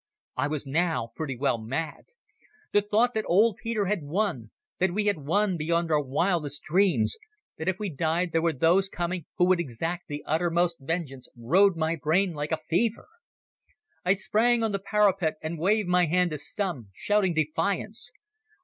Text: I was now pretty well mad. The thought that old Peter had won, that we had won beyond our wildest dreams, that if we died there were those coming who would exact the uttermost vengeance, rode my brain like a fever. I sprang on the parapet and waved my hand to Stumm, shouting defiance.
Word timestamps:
I 0.35 0.47
was 0.47 0.65
now 0.65 1.11
pretty 1.15 1.37
well 1.37 1.59
mad. 1.59 2.05
The 2.71 2.81
thought 2.81 3.13
that 3.13 3.23
old 3.27 3.57
Peter 3.61 3.85
had 3.85 4.01
won, 4.01 4.49
that 4.79 4.95
we 4.95 5.05
had 5.05 5.19
won 5.19 5.57
beyond 5.57 5.91
our 5.91 6.01
wildest 6.01 6.63
dreams, 6.63 7.17
that 7.57 7.67
if 7.69 7.77
we 7.77 7.89
died 7.91 8.31
there 8.31 8.41
were 8.41 8.51
those 8.53 8.89
coming 8.89 9.25
who 9.35 9.45
would 9.45 9.59
exact 9.59 10.07
the 10.07 10.23
uttermost 10.25 10.77
vengeance, 10.79 11.29
rode 11.37 11.75
my 11.77 11.95
brain 11.95 12.33
like 12.33 12.51
a 12.51 12.61
fever. 12.67 13.09
I 14.03 14.13
sprang 14.15 14.63
on 14.63 14.71
the 14.71 14.79
parapet 14.79 15.35
and 15.43 15.59
waved 15.59 15.87
my 15.87 16.07
hand 16.07 16.31
to 16.31 16.39
Stumm, 16.39 16.87
shouting 16.95 17.35
defiance. 17.35 18.09